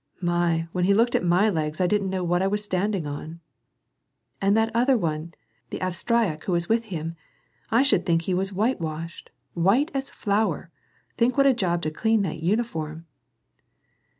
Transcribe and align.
"My! 0.19 0.67
when 0.71 0.85
he 0.85 0.95
looked 0.95 1.13
at 1.13 1.23
my 1.23 1.47
legs 1.51 1.79
I 1.79 1.85
didn't 1.85 2.09
know 2.09 2.23
what 2.23 2.41
I 2.41 2.47
was 2.47 2.63
standing 2.63 3.05
on." 3.05 3.39
"And 4.41 4.57
that 4.57 4.75
other 4.75 4.97
one, 4.97 5.35
the 5.69 5.77
Avstnak 5.77 6.45
who 6.45 6.53
was 6.53 6.67
with 6.67 6.85
him! 6.85 7.15
I 7.69 7.83
should 7.83 8.03
think 8.03 8.23
he 8.23 8.33
was 8.33 8.51
whitewashed! 8.51 9.29
White 9.53 9.91
as 9.93 10.09
flour! 10.09 10.71
Think 11.17 11.37
what 11.37 11.45
a 11.45 11.53
job 11.53 11.83
to 11.83 11.91
clean 11.91 12.23
that 12.23 12.41
uniform 12.41 13.05